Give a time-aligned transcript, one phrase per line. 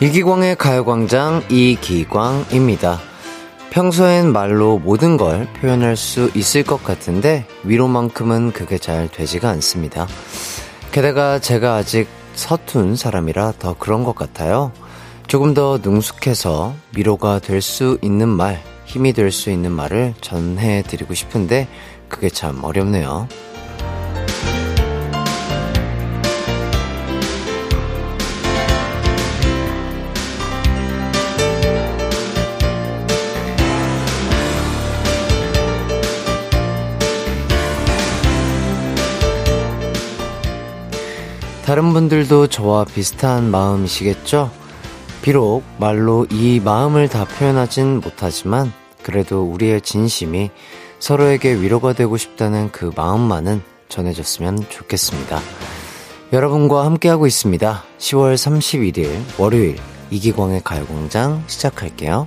[0.00, 3.00] 이기광의 가요광장 이기광입니다.
[3.70, 10.06] 평소엔 말로 모든 걸 표현할 수 있을 것 같은데 위로만큼은 그게 잘 되지가 않습니다.
[10.92, 14.72] 게다가 제가 아직 서툰 사람이라 더 그런 것 같아요.
[15.26, 21.68] 조금 더 능숙해서 위로가 될 수 있는 말, 힘이 될 수 있는 말을 전해드리고 싶은데
[22.08, 23.28] 그게 참 어렵네요.
[41.78, 44.50] 다른 분들도 저와 비슷한 마음이시겠죠?
[45.22, 48.72] 비록 말로 이 마음을 다 표현하진 못하지만
[49.04, 50.50] 그래도 우리의 진심이
[50.98, 55.38] 서로에게 위로가 되고 싶다는 그 마음만은 전해졌으면 좋겠습니다.
[56.32, 57.84] 여러분과 함께하고 있습니다.
[57.98, 59.76] 10월 31일 월요일
[60.10, 62.26] 이기광의 가요공장 시작할게요.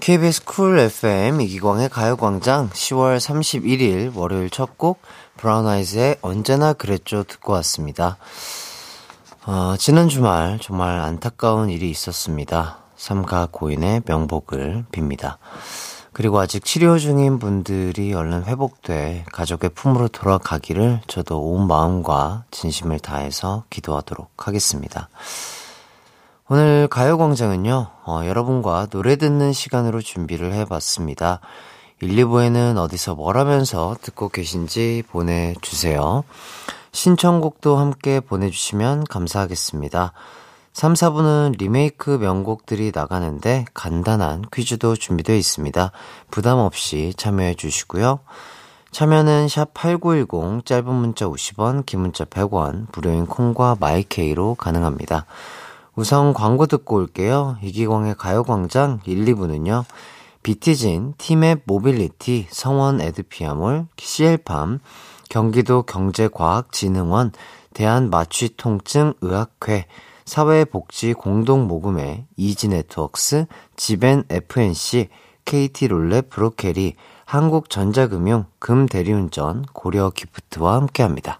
[0.00, 5.02] KBS 쿨 FM 이기광의 가요광장 10월 31일 월요일 첫 곡
[5.36, 8.16] 브라운 아이즈의 언제나 그랬죠 듣고 왔습니다.
[9.44, 12.78] 어, 지난 주말 정말 안타까운 일이 있었습니다.
[12.96, 15.36] 삼가 고인의 명복을 빕니다.
[16.12, 23.64] 그리고 아직 치료 중인 분들이 얼른 회복돼 가족의 품으로 돌아가기를 저도 온 마음과 진심을 다해서
[23.68, 25.10] 기도하도록 하겠습니다.
[26.52, 31.38] 오늘 가요광장은요, 어, 여러분과 노래 듣는 시간으로 준비를 해봤습니다.
[32.00, 36.24] 1, 2부에는 어디서 뭘 하면서 듣고 계신지 보내주세요.
[36.90, 40.12] 신청곡도 함께 보내주시면 감사하겠습니다.
[40.72, 45.92] 3, 4부는 리메이크 명곡들이 나가는데 간단한 퀴즈도 준비되어 있습니다.
[46.32, 48.18] 부담 없이 참여해 주시고요.
[48.90, 55.26] 참여는 샵 8910 짧은 문자 50원, 긴 문자 100원, 무료인 콩과 마이케이로 가능합니다.
[55.96, 57.56] 우선 광고 듣고 올게요.
[57.62, 59.84] 이기광의 가요광장 1, 2부는요.
[60.42, 64.80] 비티진, 티맵 모빌리티, 성원 에드피아몰, CL팜,
[65.28, 67.32] 경기도 경제과학진흥원,
[67.74, 69.86] 대한마취통증의학회,
[70.24, 73.46] 사회복지공동모금회, 이지네트웍스,
[73.76, 75.08] 지벤 FNC,
[75.44, 81.39] KT롤렛 브로케리, 한국전자금융, 금대리운전, 고려기프트와 함께합니다.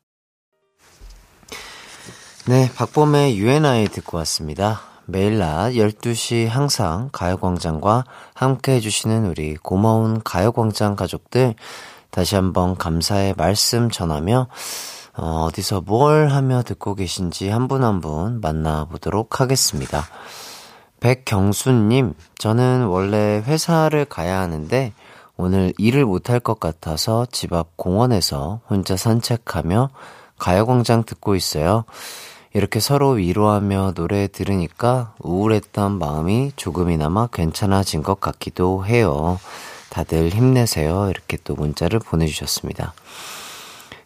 [2.47, 4.81] 네, 박범의 UNI 듣고 왔습니다.
[5.05, 8.03] 매일 낮 12시 항상 가요광장과
[8.33, 11.55] 함께 해주시는 우리 고마운 가요광장 가족들
[12.09, 14.47] 다시 한번 감사의 말씀 전하며
[15.17, 20.05] 어, 어디서 뭘 하며 듣고 계신지 한 분 한 분 만나보도록 하겠습니다.
[20.99, 24.93] 백경수님, 저는 원래 회사를 가야 하는데
[25.37, 29.89] 오늘 일을 못할 것 같아서 집 앞 공원에서 혼자 산책하며
[30.37, 31.85] 가요광장 듣고 있어요.
[32.53, 39.39] 이렇게 서로 위로하며 노래 들으니까 우울했던 마음이 조금이나마 괜찮아진 것 같기도 해요.
[39.89, 41.09] 다들 힘내세요.
[41.09, 42.93] 이렇게 또 문자를 보내주셨습니다.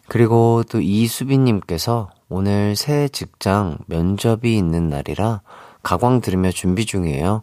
[0.08, 5.40] 그리고 또 이수빈님께서 오늘 새 직장 면접이 있는 날이라
[5.82, 7.42] 가광 들으며 준비 중이에요.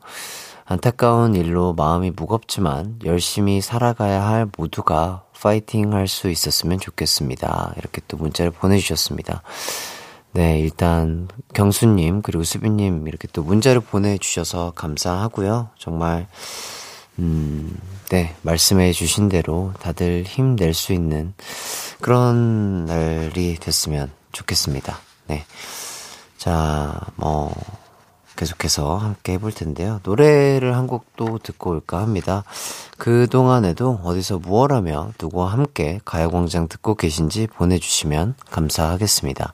[0.66, 7.74] 안타까운 일로 마음이 무겁지만 열심히 살아가야 할 모두가 파이팅 할 수 있었으면 좋겠습니다.
[7.77, 9.42] 이렇게 또 문자를 보내주셨습니다.
[10.35, 15.69] 네, 일단 경수님 그리고 수빈님 이렇게 또 문자를 보내주셔서 감사하고요.
[15.77, 16.27] 정말
[17.19, 17.77] 음,
[18.09, 21.35] 네 말씀해 주신 대로 다들 힘낼 수 있는
[22.01, 24.97] 그런 날이 됐으면 좋겠습니다.
[25.27, 25.45] 네,
[26.38, 27.53] 자, 뭐
[28.36, 30.00] 계속해서 함께 해볼 텐데요.
[30.03, 32.44] 노래를 한 곡도 듣고 올까 합니다.
[32.97, 39.53] 그동안에도 어디서 무얼 하며 누구와 함께 가요광장 듣고 계신지 보내주시면 감사하겠습니다.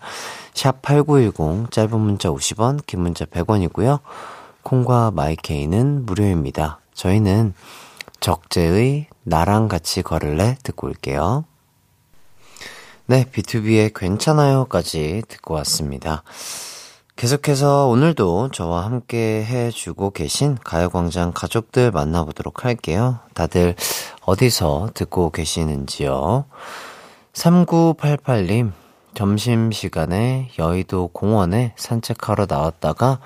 [0.60, 4.00] 샵 8910 짧은 문자 50원, 긴 문자 100원이고요.
[4.64, 6.82] 콩과 마이케이는 무료입니다.
[6.94, 7.54] 저희는
[8.20, 11.46] 적재의 나랑 같이 걸을래 듣고 올게요.
[13.06, 16.24] 네, B2B의 괜찮아요까지 듣고 왔습니다.
[17.16, 23.20] 계속해서 오늘도 저와 함께 해주고 계신 가요광장 가족들 만나보도록 할게요.
[23.34, 23.76] 다들
[24.26, 26.44] 어디서 듣고 계시는지요?
[27.32, 28.74] 3988님,
[29.14, 33.20] 점심시간에 여의도 공원에 산책하러 나왔다가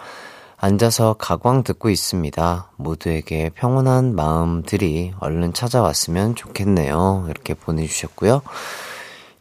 [0.57, 2.71] 앉아서 가광 듣고 있습니다.
[2.77, 7.25] 모두에게 평온한 마음들이 얼른 찾아왔으면 좋겠네요.
[7.29, 8.41] 이렇게 보내주셨고요.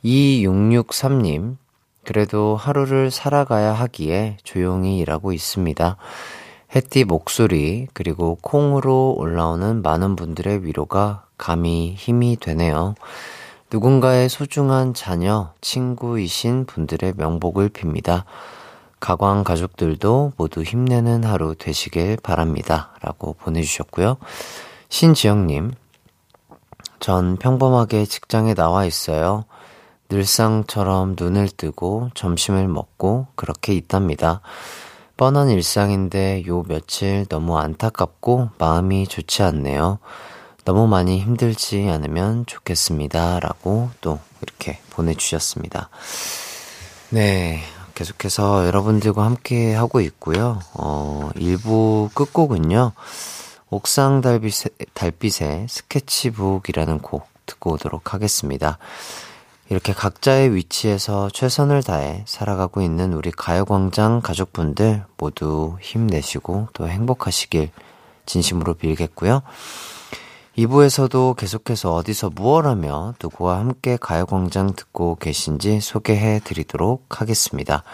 [0.04, 1.56] 2663님,
[2.04, 5.96] 그래도 하루를 살아가야 하기에 조용히 일하고 있습니다.
[6.74, 12.94] 햇띠 목소리, 그리고 콩으로 올라오는 많은 분들의 위로가 감히 힘이 되네요.
[13.72, 18.24] 누군가의 소중한 자녀, 친구이신 분들의 명복을 빕니다.
[19.00, 22.90] 가광 가족들도 모두 힘내는 하루 되시길 바랍니다.
[23.00, 24.18] 라고 보내주셨고요.
[24.90, 25.72] 신지영님,
[27.00, 29.46] 전 평범하게 직장에 나와 있어요.
[30.10, 34.42] 늘상처럼 눈을 뜨고 점심을 먹고 그렇게 있답니다.
[35.16, 39.98] 뻔한 일상인데 요 며칠 너무 안타깝고 마음이 좋지 않네요.
[40.64, 43.40] 너무 많이 힘들지 않으면 좋겠습니다.
[43.40, 45.88] 라고 또 이렇게 보내주셨습니다.
[47.10, 47.62] 네.
[47.94, 50.60] 계속해서 여러분들과 함께 하고 있고요.
[50.74, 52.92] 어, 1부 끝곡은요.
[53.70, 58.78] 옥상 달빛의, 달빛의 스케치북이라는 곡 듣고 오도록 하겠습니다.
[59.68, 67.70] 이렇게 각자의 위치에서 최선을 다해 살아가고 있는 우리 가요광장 가족분들 모두 힘내시고 또 행복하시길
[68.26, 69.42] 진심으로 빌겠고요.
[70.56, 77.84] 2부에서도 계속해서 어디서 무얼 하며 누구와 함께 가요광장 듣고 계신지 소개해 드리도록 하겠습니다.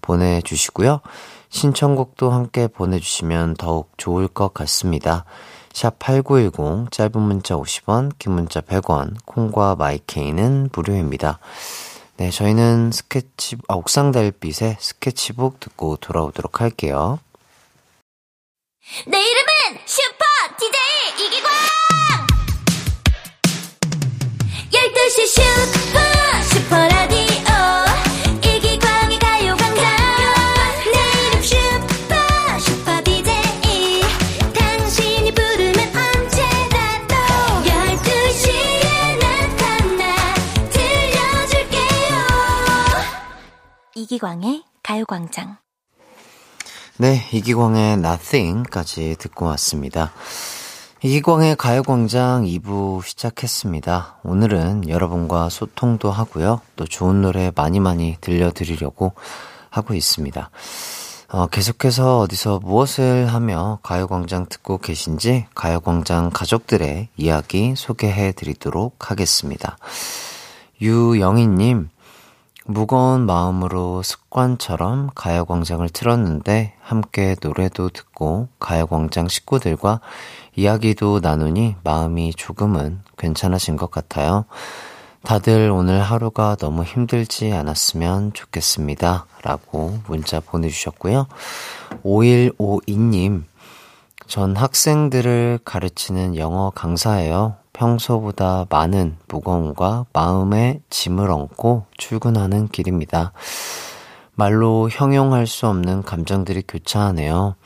[0.00, 1.00] 보내주시고요.
[1.48, 5.24] 신청곡도 함께 보내주시면 더욱 좋을 것 같습니다.
[5.72, 11.40] 샵 8910, 짧은 문자 50원, 긴 문자 100원, 콩과 마이케이는 무료입니다.
[12.16, 17.18] 네, 저희는 스케치, 아, 옥상 달빛의 스케치북 듣고 돌아오도록 할게요.
[19.06, 20.00] 내 이름은 슈
[25.04, 25.98] 12시 슈퍼,
[26.54, 27.44] 슈퍼라디오.
[28.42, 29.84] 이기광의 가요광장.
[30.92, 32.14] 내 이름 슈퍼,
[32.58, 34.00] 슈퍼 DJ.
[34.54, 37.14] 당신이 부르면 언제라도
[37.68, 40.34] 12시에 나타나
[40.70, 42.16] 들려줄게요.
[43.96, 45.58] 이기광의 가요광장.
[46.96, 50.12] 네, 이기광의 Nothing까지 듣고 왔습니다.
[51.04, 54.20] 이기광의 가요광장 2부 시작했습니다.
[54.24, 56.62] 오늘은 여러분과 소통도 하고요.
[56.76, 59.12] 또 좋은 노래 많이 많이 들려드리려고
[59.68, 60.48] 하고 있습니다.
[61.28, 69.76] 어, 계속해서 어디서 무엇을 하며 가요광장 듣고 계신지 가요광장 가족들의 이야기 소개해 드리도록 하겠습니다.
[70.80, 71.90] 유영희님,
[72.66, 80.00] 무거운 마음으로 습관처럼 가요광장을 틀었는데 함께 노래도 듣고 가요광장 식구들과
[80.56, 84.46] 이야기도 나누니 마음이 조금은 괜찮아진 것 같아요.
[85.24, 89.26] 다들 오늘 하루가 너무 힘들지 않았으면 좋겠습니다.
[89.42, 91.26] 라고 문자 보내주셨고요.
[92.02, 93.44] 5152님,
[94.26, 97.56] 전 학생들을 가르치는 영어 강사예요.
[97.74, 103.32] 평소보다 많은 무거움과 마음의 짐을 얹고 출근하는 길입니다.
[104.34, 107.56] 말로 형용할 수 없는 감정들이 교차하네요.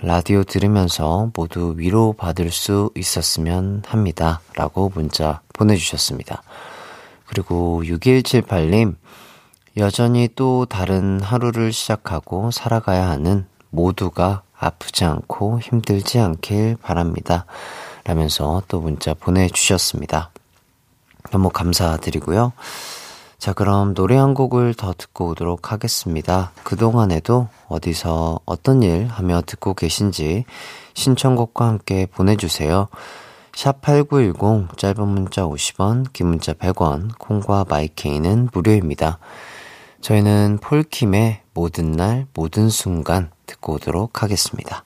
[0.00, 4.40] 라디오 들으면서 모두 위로받을 수 있었으면 합니다.
[4.54, 6.42] 라고 문자 보내주셨습니다.
[7.26, 8.94] 그리고 6178님,
[9.76, 17.44] 여전히 또 다른 하루를 시작하고 살아가야 하는 모두가 아프지 않고 힘들지 않길 바랍니다.
[18.04, 20.30] 라면서 또 문자 보내주셨습니다.
[21.30, 22.52] 너무 감사드리고요.
[23.38, 26.50] 자, 그럼 노래 한 곡을 더 듣고 오도록 하겠습니다.
[26.64, 30.44] 그동안에도 어디서 어떤 일 하며 듣고 계신지
[30.94, 32.88] 신청곡과 함께 보내주세요.
[33.52, 39.18] 샵8910 짧은 문자 50원, 긴 문자 100원, 콩과 마이케이는 무료입니다.
[40.00, 44.84] 저희는 폴킴의 모든 날, 모든 순간 듣고 오도록 하겠습니다.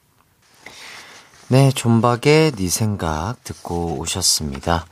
[1.52, 4.86] 네, 존박의 네 생각 듣고 오셨습니다.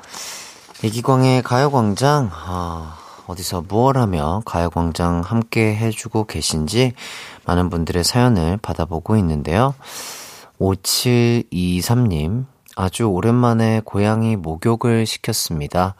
[0.83, 6.93] 이기광의 가요광장, 아, 어디서 무얼 하며 가요광장 함께 해주고 계신지
[7.47, 9.75] 많은 분들의 사연을 받아보고 있는데요.
[10.61, 12.45] 5723님,
[12.77, 15.95] 아주 오랜만에 고양이 목욕을 시켰습니다.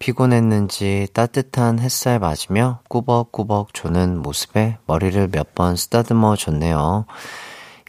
[0.00, 7.04] 피곤했는지 따뜻한 햇살 맞으며 꾸벅꾸벅 조는 모습에 머리를 몇 번 쓰다듬어 줬네요.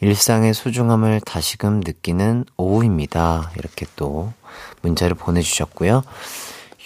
[0.02, 3.52] 일상의 소중함을 다시금 느끼는 오후입니다.
[3.56, 4.32] 이렇게 또
[4.80, 6.02] 문자를 보내주셨고요.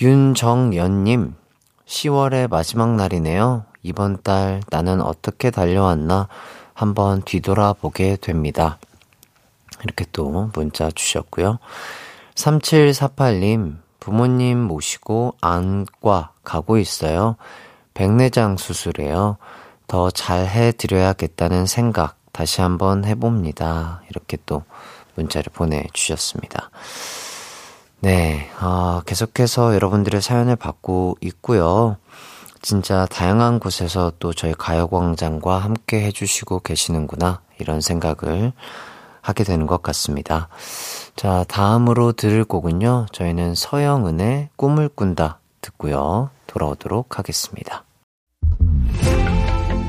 [0.02, 1.34] 윤정연님,
[1.86, 3.64] 10월의 마지막 날이네요.
[3.82, 6.28] 이번 달 나는 어떻게 달려왔나
[6.74, 8.78] 한번 뒤돌아보게 됩니다.
[9.82, 11.58] 이렇게 또 문자 주셨고요.
[12.34, 17.36] 3748님, 부모님 모시고 안과 가고 있어요.
[17.94, 19.38] 백내장 수술이에요.
[19.86, 24.02] 더 잘 해드려야겠다는 생각 다시 한번 해봅니다.
[24.10, 24.62] 이렇게 또
[25.14, 26.70] 문자를 보내주셨습니다.
[28.00, 31.96] 네, 아, 계속해서 여러분들의 사연을 받고 있고요.
[32.60, 38.52] 진짜 다양한 곳에서 또 저희 가요광장과 함께 해주시고 계시는구나, 이런 생각을
[39.22, 40.48] 하게 되는 것 같습니다.
[41.16, 47.85] 자, 다음으로 들을 곡은요, 저희는 서영은의 꿈을 꾼다 듣고요, 돌아오도록 하겠습니다.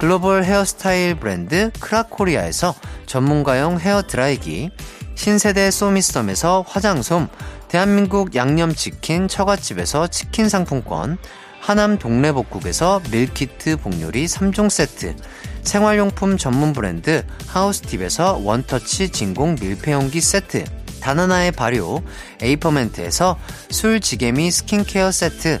[0.00, 4.70] 글로벌 헤어스타일 브랜드 크라코리아에서 전문가용 헤어 드라이기,
[5.14, 7.28] 신세대 소미썸에서 화장솜,
[7.68, 11.18] 대한민국 양념치킨 처갓집에서 치킨 상품권,
[11.60, 15.16] 하남 동래복국에서 밀키트 복요리 3종 세트,
[15.64, 20.64] 생활용품 전문 브랜드 하우스팁에서 원터치 진공 밀폐용기 세트,
[21.00, 22.00] 다나나의 발효
[22.40, 23.36] 에이퍼멘트에서
[23.68, 25.60] 술지개미 스킨케어 세트,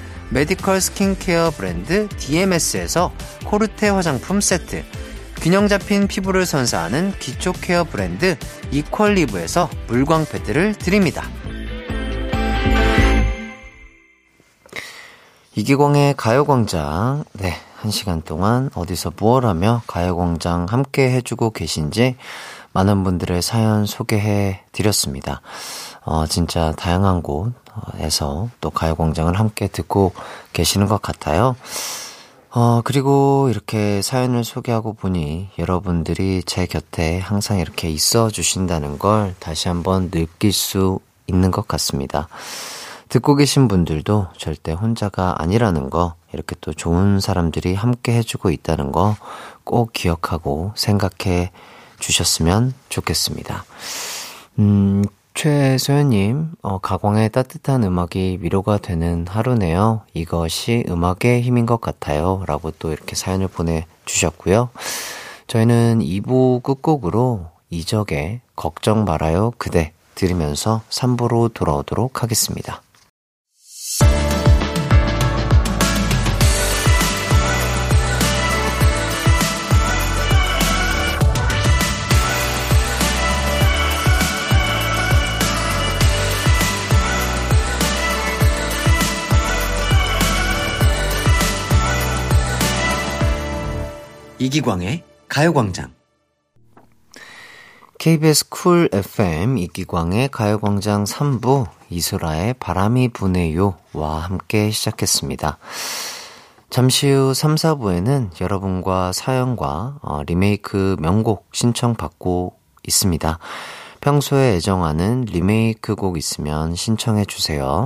[0.31, 3.11] 메디컬 스킨케어 브랜드 DMS에서
[3.45, 4.83] 코르테 화장품 세트,
[5.41, 8.37] 균형 잡힌 피부를 선사하는 기초 케어 브랜드
[8.71, 11.23] 이퀄리브에서 물광 패드를 드립니다.
[15.53, 17.25] 이기광의 가요광장.
[17.33, 22.15] 네, 한 시간 동안 어디서 무얼 하며 가요광장 함께 해주고 계신지
[22.73, 25.41] 많은 분들의 사연 소개해 드렸습니다.
[26.05, 30.13] 어, 진짜 다양한 곳에서 또 가요광장을 함께 듣고
[30.53, 31.55] 계시는 것 같아요.
[32.51, 39.69] 어, 그리고 이렇게 사연을 소개하고 보니 여러분들이 제 곁에 항상 이렇게 있어 주신다는 걸 다시
[39.69, 42.27] 한번 느낄 수 있는 것 같습니다.
[43.11, 49.15] 듣고 계신 분들도 절대 혼자가 아니라는 거, 이렇게 또 좋은 사람들이 함께 해주고 있다는 거
[49.63, 51.51] 꼭 기억하고 생각해
[51.99, 53.63] 주셨으면 좋겠습니다.
[54.59, 55.03] 음,
[55.33, 60.01] 최소연님, 어, 가광의 따뜻한 음악이 위로가 되는 하루네요.
[60.13, 62.43] 이것이 음악의 힘인 것 같아요.
[62.47, 64.69] 라고 또 이렇게 사연을 보내주셨고요.
[65.47, 72.81] 저희는 2부 끝곡으로 이적의 걱정 말아요 그대 들으면서 3부로 돌아오도록 하겠습니다.
[94.41, 95.93] 이기광의 가요광장.
[97.99, 105.59] KBS 쿨 FM 이기광의 가요광장 3부 이소라의 바람이 부네요와 함께 시작했습니다.
[106.71, 112.55] 잠시 후 3, 4부에는 여러분과 사연과 어, 리메이크 명곡 신청 받고
[112.87, 113.37] 있습니다.
[114.01, 117.85] 평소에 애정하는 리메이크 곡 있으면 신청해 주세요.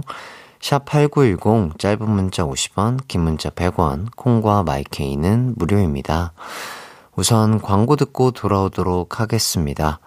[0.65, 6.33] 샵8910 짧은 문자 50원, 긴 문자 100원, 콩과 마이케이는 무료입니다.
[7.15, 9.99] 우선 광고 듣고 돌아오도록 하겠습니다.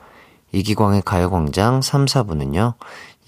[0.50, 2.74] 이기광의 가요광장 3, 4부는요.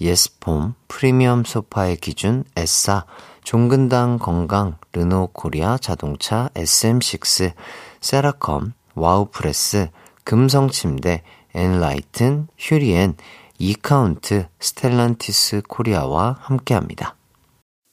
[0.01, 3.05] 예스폼, 프리미엄 소파의 기준, 에싸,
[3.45, 7.53] 종근당 건강, 르노 코리아 자동차, SM6,
[8.01, 9.89] 세라컴, 와우프레스,
[10.25, 11.23] 금성침대,
[11.55, 13.15] 엔라이튼, 휴리엔,
[13.57, 17.15] 이카운트, 스텔란티스 코리아와 함께합니다.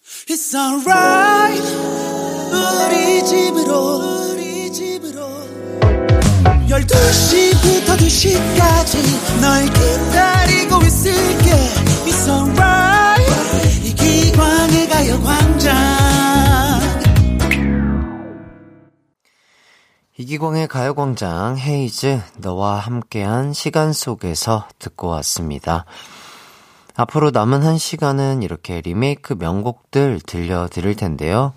[0.09, 1.63] It's alright.
[2.51, 5.21] 우리 집으로 우리 집으로.
[6.67, 11.51] 12시부터 2시까지 널 기다리고 있을게.
[12.07, 13.87] It's alright.
[13.87, 15.77] 이 기광의 가요광장.
[20.17, 21.59] 이기광의 가요광장.
[21.59, 25.85] 헤이즈 너와 함께한 시간 속에서 듣고 왔습니다.
[26.99, 31.53] 앞으로 남은 한 시간은 이렇게 리메이크 명곡들 들려드릴 텐데요.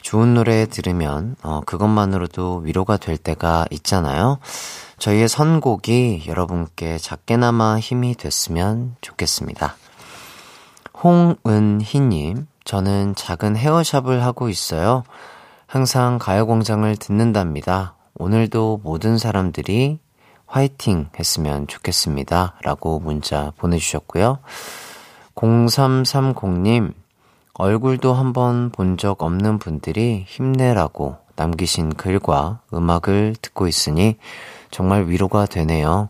[0.00, 4.38] 좋은 노래 들으면, 어, 그것만으로도 위로가 될 때가 있잖아요.
[4.98, 9.76] 저희의 선곡이 여러분께 작게나마 힘이 됐으면 좋겠습니다.
[11.04, 15.04] 홍은희님, 저는 작은 헤어샵을 하고 있어요.
[15.66, 17.94] 항상 가요광장을 듣는답니다.
[18.14, 19.98] 오늘도 모든 사람들이
[20.48, 22.54] 화이팅 했으면 좋겠습니다.
[22.62, 24.38] 라고 문자 보내주셨고요.
[25.34, 26.94] 0330님,
[27.54, 34.16] 얼굴도 한번 본 적 없는 분들이 힘내라고 남기신 글과 음악을 듣고 있으니
[34.70, 36.08] 정말 위로가 되네요.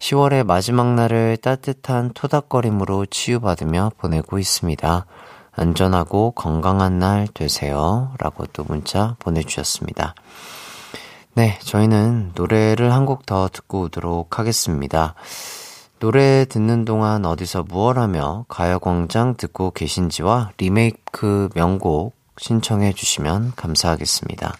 [0.00, 5.06] 10월의 마지막 날을 따뜻한 토닥거림으로 치유받으며 보내고 있습니다.
[5.52, 8.12] 안전하고 건강한 날 되세요.
[8.18, 10.14] 라고 또 문자 보내주셨습니다.
[11.34, 15.14] 네, 저희는 노래를 한 곡 더 듣고 오도록 하겠습니다.
[16.00, 24.54] 노래 듣는 동안 어디서 무얼 하며 가요광장 듣고 계신지와 리메이크 명곡 신청해 주시면 감사하겠습니다.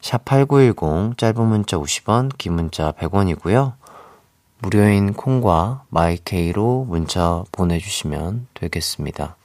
[0.00, 3.72] 샵8910 짧은 문자 50원, 긴 문자 100원이고요.
[4.58, 9.36] 무료인 콩과 마이케이로 문자 보내주시면 되겠습니다.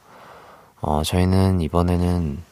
[0.82, 2.44] 어, 저희는 이번에는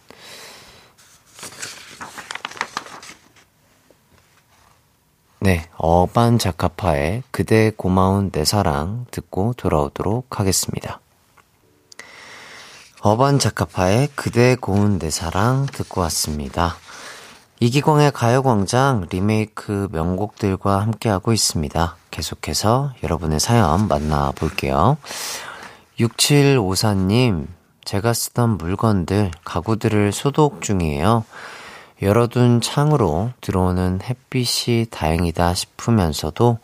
[5.44, 11.02] 네, 어반 자카파의 그대 고마운 내 사랑 듣고 돌아오도록 하겠습니다.
[13.02, 16.78] 어반 자카파의 그대 고운 내 사랑 듣고 왔습니다.
[17.60, 21.98] 이기광의 가요광장 리메이크 명곡들과 함께하고 있습니다.
[22.10, 24.96] 계속해서 여러분의 사연 만나볼게요.
[26.00, 27.48] 6754님,
[27.84, 31.26] 제가 쓰던 물건들, 가구들을 소독 중이에요.
[32.04, 36.60] 열어둔 창으로 들어오는 햇빛이 다행이다 싶으면서도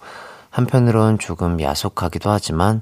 [0.49, 2.81] 한편으론 조금 야속하기도 하지만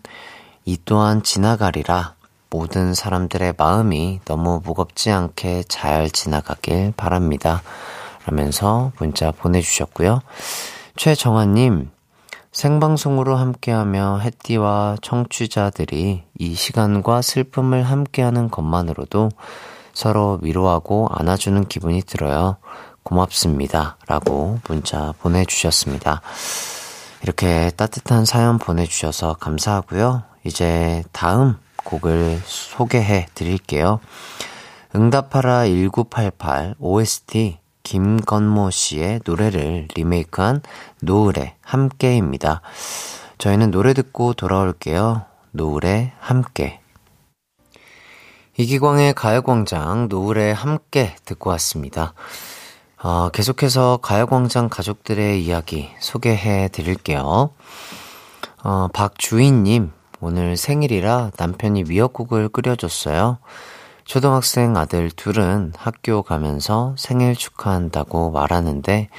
[0.66, 2.16] 이 또한 지나가리라
[2.50, 7.62] 모든 사람들의 마음이 너무 무겁지 않게 잘 지나가길 바랍니다.
[8.26, 10.22] 라면서 문자 보내주셨고요.
[10.96, 11.92] 최정아님,
[12.52, 19.30] 생방송으로 함께하며 햇띠와 청취자들이 이 시간과 슬픔을 함께하는 것만으로도
[19.98, 22.58] 서로 위로하고 안아주는 기분이 들어요.
[23.02, 23.98] 고맙습니다.
[24.06, 26.22] 라고 문자 보내주셨습니다.
[27.24, 30.22] 이렇게 따뜻한 사연 보내주셔서 감사하고요.
[30.44, 34.00] 이제 다음 곡을 소개해 드릴게요.
[34.96, 40.62] 응답하라 1988 OST 김건모 씨의 노래를 리메이크한
[41.02, 42.62] 노을의 함께입니다.
[43.40, 45.24] 저희는 노래 듣고 돌아올게요.
[45.54, 46.82] 노을의 함께.
[48.60, 52.16] 이기광의 가요광장 노을에 함께 듣고 왔습니다.
[53.00, 57.52] 어, 계속해서 가요광장 가족들의 이야기 소개해 드릴게요.
[58.64, 59.92] 어, 박주인님,
[60.22, 63.38] 오늘 생일이라 남편이 미역국을 끓여줬어요.
[64.06, 69.10] 초등학생 아들 둘은 학교 가면서 생일 축하한다고 말하는데,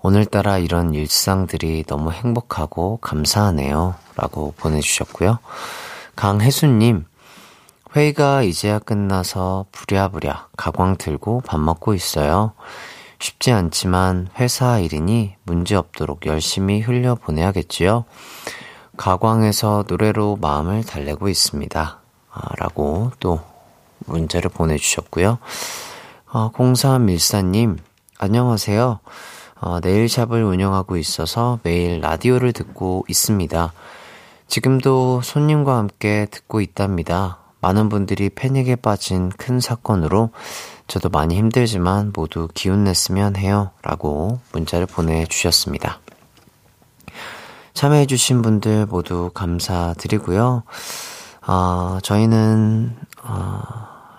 [0.00, 3.94] 오늘따라 이런 일상들이 너무 행복하고 감사하네요.
[4.16, 5.38] 라고 보내주셨고요.
[6.16, 7.04] 강혜수님,
[7.94, 12.52] 회의가 이제야 끝나서 부랴부랴 가광 들고 밥 먹고 있어요.
[13.18, 18.04] 쉽지 않지만 회사 일이니 문제 없도록 열심히 흘려보내야겠지요.
[18.96, 22.00] 가광에서 노래로 마음을 달래고 있습니다.
[22.32, 23.40] 아, 라고 또
[24.06, 25.38] 문제를 보내주셨고요.
[26.32, 27.76] 어, 0314님,
[28.18, 29.00] 안녕하세요.
[29.60, 33.72] 어, 네일샵을 운영하고 있어서 매일 라디오를 듣고 있습니다.
[34.48, 37.41] 지금도 손님과 함께 듣고 있답니다.
[37.62, 40.30] 많은 분들이 패닉에 빠진 큰 사건으로
[40.88, 43.70] 저도 많이 힘들지만 모두 기운 냈으면 해요.
[43.82, 46.00] 라고 문자를 보내주셨습니다.
[47.72, 50.64] 참여해주신 분들 모두 감사드리고요.
[51.46, 53.62] 어, 저희는, 어,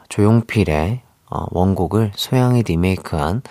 [0.10, 3.42] 조용필의 어, 원곡을 소양이 리메이크한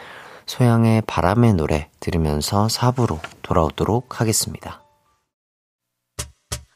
[0.47, 4.83] 소양의 바람의 노래 들으면서 4부로 돌아오도록 하겠습니다.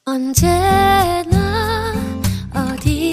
[0.04, 1.45] 언제나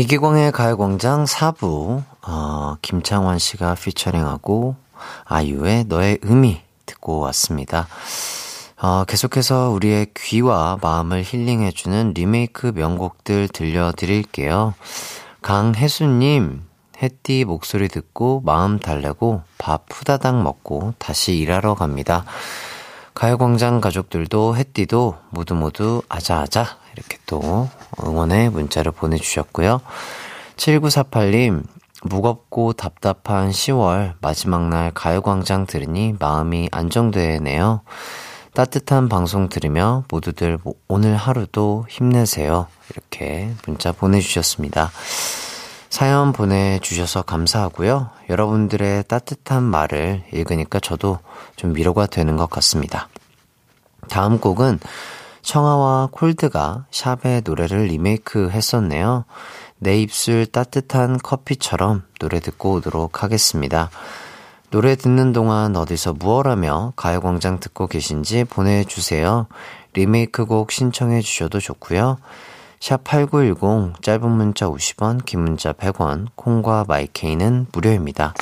[0.00, 4.74] 이기광의 가요광장 4부, 어, 김창완 씨가 피처링하고
[5.26, 7.86] 아이유의 너의 의미 듣고 왔습니다.
[8.80, 14.72] 어, 계속해서 우리의 귀와 마음을 힐링해주는 리메이크 명곡들 들려드릴게요.
[15.42, 16.62] 강혜수님,
[17.02, 22.24] 햇띠 목소리 듣고 마음 달래고 밥 후다닥 먹고 다시 일하러 갑니다.
[23.12, 27.68] 가요광장 가족들도 햇띠도 모두 모두 아자아자 이렇게 또
[28.04, 29.80] 응원의 문자를 보내주셨고요.
[30.56, 31.64] 7948님,
[32.02, 37.82] 무겁고 답답한 10월 마지막 날 가요광장 들으니 마음이 안정되네요.
[38.54, 42.66] 따뜻한 방송 들으며 모두들 오늘 하루도 힘내세요.
[42.90, 44.90] 이렇게 문자 보내주셨습니다.
[45.88, 48.10] 사연 보내주셔서 감사하고요.
[48.28, 51.18] 여러분들의 따뜻한 말을 읽으니까 저도
[51.56, 53.08] 좀 위로가 되는 것 같습니다.
[54.08, 54.78] 다음 곡은
[55.42, 59.24] 청아와 콜드가 샵의 노래를 리메이크 했었네요.
[59.78, 63.90] 내 입술 따뜻한 커피처럼 노래 듣고 오도록 하겠습니다.
[64.70, 69.46] 노래 듣는 동안 어디서 무엇하며 가요광장 듣고 계신지 보내주세요.
[69.94, 72.18] 리메이크 곡 신청해 주셔도 좋고요.
[72.78, 78.32] 샵 8910 짧은 문자 50원, 긴 문자 100원, 콩과 마이케이는 무료입니다.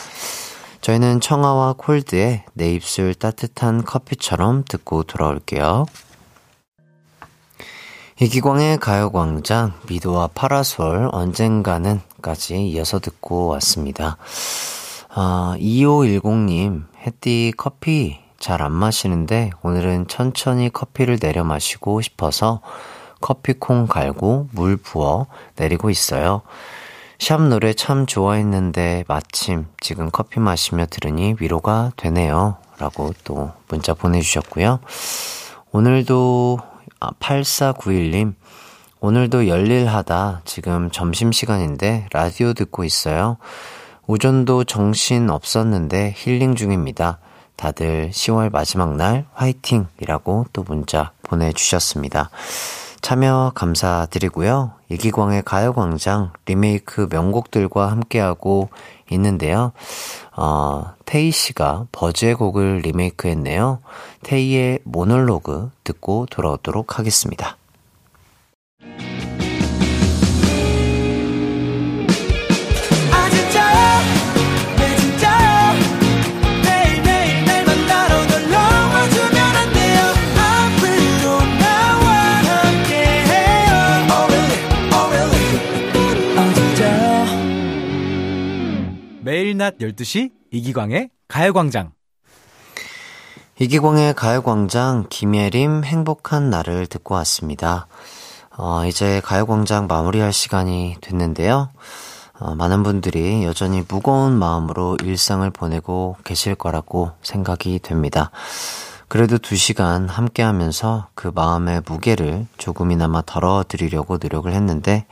[0.80, 5.86] 저희는 청아와 콜드의 내 입술 따뜻한 커피처럼 듣고 돌아올게요.
[8.20, 14.16] 이기광의 가요광장, 미도와 파라솔, 언젠가는 까지 이어서 듣고 왔습니다.
[15.10, 22.60] 아, 2510님, 햇띠 커피 잘 안 마시는데 오늘은 천천히 커피를 내려 마시고 싶어서
[23.20, 26.42] 커피콩 갈고 물 부어 내리고 있어요.
[27.20, 32.56] 샵 노래 참 좋아했는데 마침 지금 커피 마시며 들으니 위로가 되네요.
[32.78, 34.80] 라고 또 문자 보내주셨고요.
[35.70, 38.34] 오늘도 아, 8491님,
[39.00, 43.36] 오늘도 열일하다 지금 점심시간인데 라디오 듣고 있어요.
[44.08, 47.18] 오전도 정신 없었는데 힐링 중입니다.
[47.54, 52.30] 다들 10월 마지막 날 화이팅 이라고 또 문자 보내주셨습니다.
[53.00, 54.72] 참여 감사드리고요.
[54.88, 58.70] 이기광의 가요광장 리메이크 명곡들과 함께하고
[59.10, 59.72] 있는데요.
[60.40, 63.80] 어, 테이 씨가 버즈의 곡을 리메이크 했네요.
[64.22, 67.56] 테이의 모놀로그 듣고 돌아오도록 하겠습니다.
[89.58, 91.90] 낮 12시 이기광의 가요광장.
[93.58, 97.88] 이기광의 가요광장 김예림 행복한 날을 듣고 왔습니다.
[98.56, 101.70] 어, 이제 가요광장 마무리할 시간이 됐는데요.
[102.38, 108.30] 어, 많은 분들이 여전히 무거운 마음으로 일상을 보내고 계실 거라고 생각이 됩니다.
[109.08, 115.06] 그래도 두 시간 함께 하면서 그 마음의 무게를 조금이나마 덜어드리려고 노력을 했는데,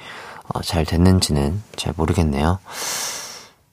[0.54, 2.60] 어, 잘 됐는지는 잘 모르겠네요.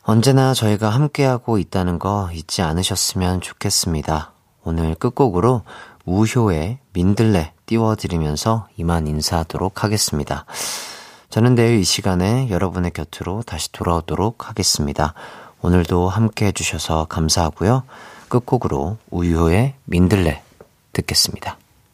[0.05, 4.33] 언제나 저희가 함께하고 있다는 거 잊지 않으셨으면 좋겠습니다.
[4.65, 5.61] 오늘 끝곡으로
[6.05, 10.45] 우효의 민들레 띄워드리면서 이만 인사하도록 하겠습니다.
[11.29, 15.13] 저는 내일 이 시간에 여러분의 곁으로 다시 돌아오도록 하겠습니다.
[15.61, 17.83] 오늘도 함께 해주셔서 감사하고요.
[18.27, 20.43] 끝곡으로 우효의 민들레
[20.91, 21.57] 듣겠습니다.